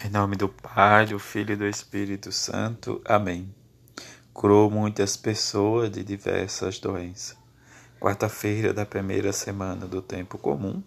[0.00, 3.02] Em nome do Pai, do Filho e do Espírito Santo.
[3.04, 3.52] Amém.
[4.32, 7.36] Curou muitas pessoas de diversas doenças.
[7.98, 10.80] Quarta-feira da primeira semana do tempo comum.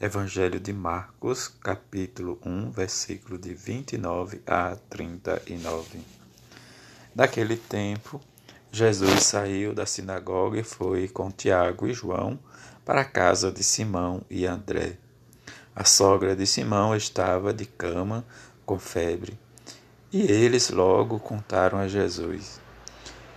[0.00, 6.00] Evangelho de Marcos, capítulo 1, versículo de 29 a 39.
[7.12, 8.20] Naquele tempo,
[8.70, 12.38] Jesus saiu da sinagoga e foi com Tiago e João
[12.84, 14.98] para a casa de Simão e André.
[15.76, 18.24] A sogra de Simão estava de cama
[18.64, 19.36] com febre.
[20.12, 22.60] E eles logo contaram a Jesus.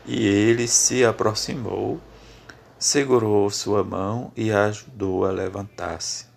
[0.05, 1.99] E ele se aproximou,
[2.77, 6.27] segurou sua mão e a ajudou a levantar-se.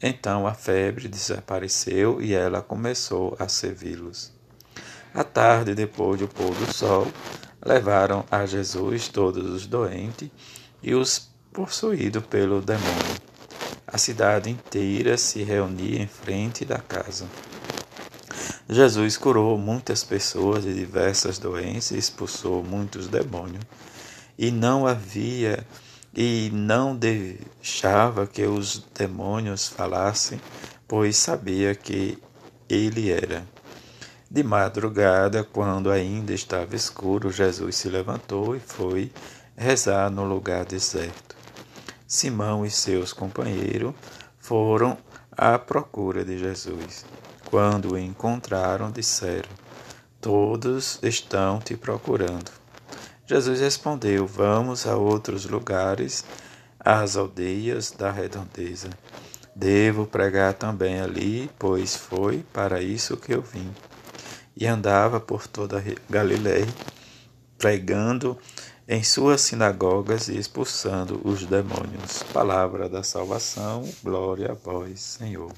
[0.00, 4.32] Então a febre desapareceu e ela começou a servi-los.
[5.12, 7.08] À tarde, depois do pôr do sol,
[7.60, 10.30] levaram a Jesus todos os doentes
[10.80, 13.29] e os possuídos pelo demônio.
[13.92, 17.26] A cidade inteira se reunia em frente da casa.
[18.68, 23.64] Jesus curou muitas pessoas de diversas doenças e expulsou muitos demônios.
[24.38, 25.66] E não havia
[26.14, 30.40] e não deixava que os demônios falassem,
[30.86, 32.16] pois sabia que
[32.68, 33.44] ele era.
[34.30, 39.10] De madrugada, quando ainda estava escuro, Jesus se levantou e foi
[39.56, 41.29] rezar no lugar deserto.
[42.12, 43.94] Simão e seus companheiros
[44.36, 44.98] foram
[45.30, 47.04] à procura de Jesus.
[47.48, 49.48] Quando o encontraram, disseram:
[50.20, 52.50] Todos estão te procurando.
[53.24, 56.24] Jesus respondeu: Vamos a outros lugares,
[56.80, 58.90] às aldeias da redondeza.
[59.54, 63.72] Devo pregar também ali, pois foi para isso que eu vim.
[64.56, 66.66] E andava por toda Galiléia,
[67.56, 68.36] pregando
[68.92, 72.24] em suas sinagogas e expulsando os demônios.
[72.32, 75.52] Palavra da salvação, glória a vós, Senhor.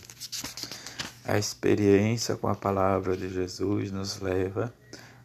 [1.24, 4.70] A experiência com a palavra de Jesus nos leva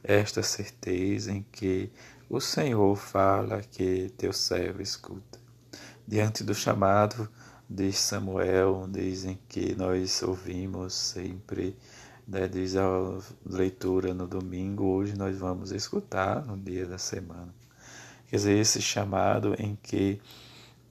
[0.07, 1.91] a esta certeza em que
[2.29, 5.37] o Senhor fala que teu servo escuta.
[6.07, 7.27] Diante do chamado
[7.69, 11.75] de Samuel, dizem que nós ouvimos sempre,
[12.25, 12.87] né, diz a
[13.45, 17.66] leitura no domingo, hoje nós vamos escutar no dia da semana.
[18.27, 20.19] Quer dizer, esse chamado em que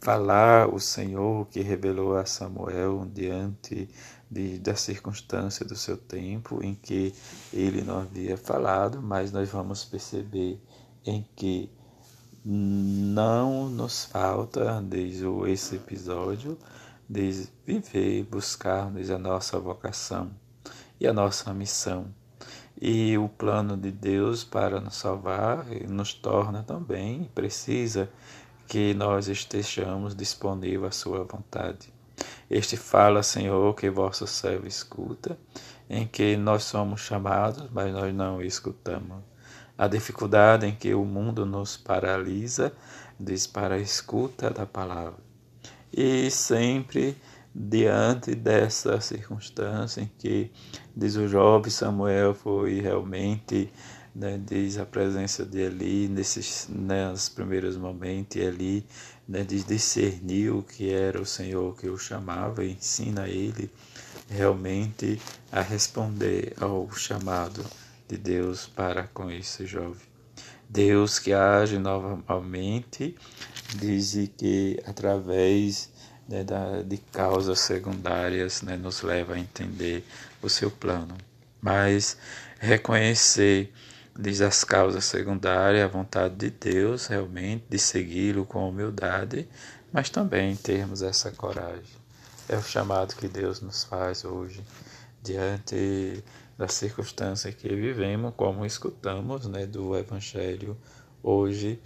[0.00, 3.88] falar o Senhor que revelou a Samuel diante
[4.30, 7.14] de, da circunstância do seu tempo em que
[7.52, 10.60] ele não havia falado, mas nós vamos perceber
[11.04, 11.70] em que
[12.44, 16.56] não nos falta, desde esse episódio,
[17.08, 20.30] de viver, buscar a nossa vocação
[20.98, 22.06] e a nossa missão
[22.80, 28.08] e o plano de Deus para nos salvar nos torna também precisa
[28.68, 31.92] que nós estejamos disponíveis à sua vontade.
[32.50, 35.38] Este fala, Senhor, que vosso servo escuta,
[35.88, 39.18] em que nós somos chamados, mas nós não escutamos.
[39.78, 42.72] A dificuldade em que o mundo nos paralisa
[43.18, 45.18] diz para a escuta da palavra.
[45.92, 47.16] E sempre
[47.58, 50.50] diante dessa circunstância em que,
[50.94, 53.72] diz o jovem Samuel, foi realmente,
[54.14, 58.84] né, diz a presença de Eli nesses, né, primeiros momentos, Eli
[59.26, 63.70] né, diz, discerniu que era o Senhor que o chamava e ensina ele
[64.28, 65.18] realmente
[65.50, 67.64] a responder ao chamado
[68.06, 70.06] de Deus para com esse jovem.
[70.68, 73.16] Deus que age novamente,
[73.76, 75.90] diz que através
[76.28, 80.04] né, da, de causas secundárias né, nos leva a entender
[80.42, 81.16] o seu plano.
[81.60, 82.16] Mas
[82.58, 83.72] reconhecer
[84.18, 89.48] diz as causas secundárias, a vontade de Deus realmente, de segui-lo com humildade,
[89.92, 92.06] mas também termos essa coragem.
[92.48, 94.64] É o chamado que Deus nos faz hoje,
[95.22, 96.22] diante
[96.56, 100.76] da circunstância que vivemos, como escutamos né, do Evangelho
[101.22, 101.78] hoje,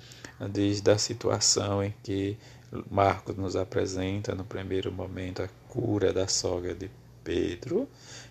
[0.50, 2.38] desde a situação em que
[2.90, 6.90] Marcos nos apresenta no primeiro momento a cura da sogra de
[7.24, 7.88] Pedro,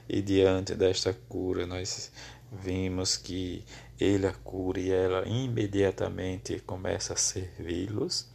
[0.08, 2.12] e diante desta cura nós
[2.52, 3.64] vimos que
[4.00, 8.28] ele a cura e ela imediatamente começa a servi-los.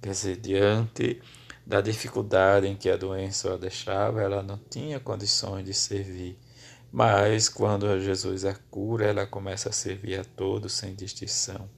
[0.00, 1.20] Quer dizer, diante
[1.66, 6.38] da dificuldade em que a doença a deixava, ela não tinha condições de servir.
[6.92, 11.68] Mas quando Jesus a cura, ela começa a servir a todos sem distinção.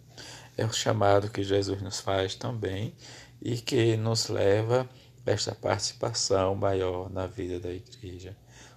[0.56, 2.92] É o chamado que Jesus nos faz também
[3.40, 4.88] e que nos leva
[5.26, 8.36] a esta participação maior na vida da igreja,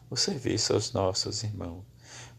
[0.09, 1.83] o serviço aos nossos irmãos.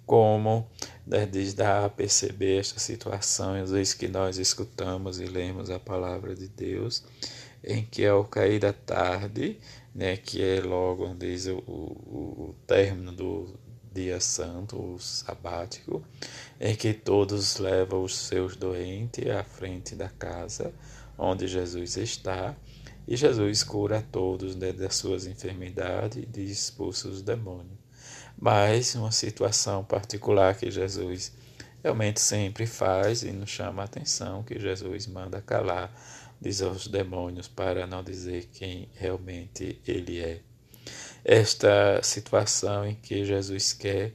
[0.05, 0.69] Como
[1.07, 1.27] né,
[1.57, 6.49] dá a perceber esta situação, às vezes que nós escutamos e lemos a palavra de
[6.49, 7.05] Deus,
[7.65, 9.59] em que ao cair da tarde,
[9.95, 13.59] né, que é logo diz o, o, o término do,
[13.93, 16.03] dia santo, o sabático,
[16.61, 20.73] em que todos levam os seus doentes à frente da casa
[21.17, 22.57] onde Jesus está,
[23.07, 27.79] e Jesus cura todos né, das suas enfermidades e expulsa os demônios.
[28.39, 31.33] Mas uma situação particular que Jesus
[31.83, 35.93] realmente sempre faz e nos chama a atenção, que Jesus manda calar,
[36.41, 40.41] diz aos demônios para não dizer quem realmente ele é.
[41.25, 44.13] Esta situação em que Jesus quer,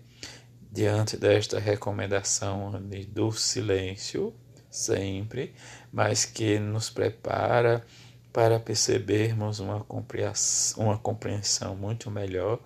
[0.72, 2.72] diante desta recomendação
[3.10, 4.34] do silêncio,
[4.78, 5.54] sempre,
[5.92, 7.86] mas que nos prepara
[8.32, 12.60] para percebermos uma compreensão, uma compreensão muito melhor,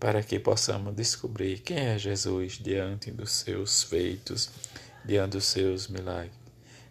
[0.00, 4.50] para que possamos descobrir quem é Jesus diante dos seus feitos,
[5.04, 6.32] diante dos seus milagres.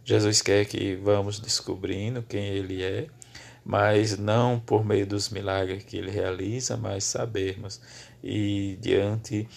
[0.04, 3.08] Jesus quer que vamos descobrindo quem Ele é,
[3.66, 7.82] mas não por meio dos milagres que Ele realiza, mas sabermos
[8.24, 9.48] e diante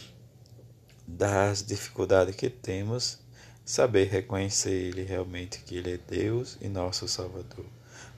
[1.06, 3.19] das dificuldades que temos,
[3.70, 7.66] saber reconhecer Ele realmente que Ele é Deus e nosso Salvador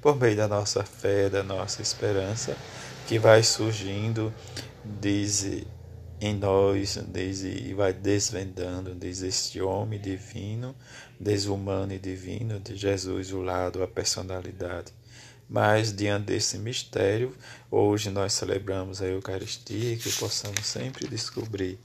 [0.03, 2.57] por meio da nossa fé, da nossa esperança,
[3.07, 4.35] que vai surgindo
[4.85, 5.65] diz
[6.21, 10.75] em nós, diz, e vai desvendando, diz este homem divino,
[11.19, 14.93] desumano e divino de Jesus, o lado, a personalidade.
[15.49, 17.35] Mas diante desse mistério,
[17.71, 21.79] hoje nós celebramos a Eucaristia, que possamos sempre descobrir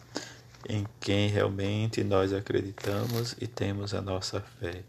[0.67, 4.83] em quem realmente nós acreditamos e temos a nossa fé.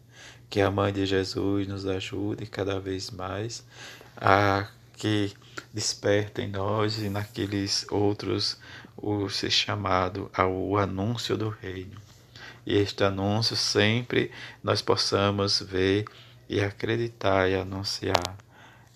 [0.49, 3.65] Que a Mãe de Jesus nos ajude cada vez mais
[4.17, 5.33] a que
[5.73, 8.59] desperta em nós e naqueles outros
[8.97, 12.01] o ser chamado ao anúncio do reino.
[12.67, 14.31] E este anúncio sempre
[14.63, 16.05] nós possamos ver
[16.49, 18.37] e acreditar e anunciar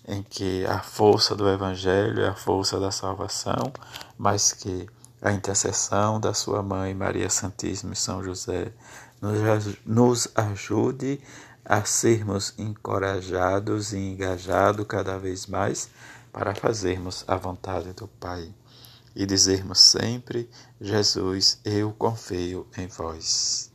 [0.07, 3.71] em que a força do Evangelho é a força da salvação,
[4.17, 4.87] mas que
[5.23, 8.73] a intercessão da sua mãe Maria Santíssima e São José
[9.85, 11.21] nos ajude
[11.63, 15.89] a sermos encorajados e engajados cada vez mais
[16.33, 18.53] para fazermos a vontade do Pai
[19.15, 20.49] e dizermos sempre:
[20.81, 23.71] Jesus, eu confio em vós.